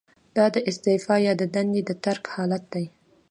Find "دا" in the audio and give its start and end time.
0.35-0.45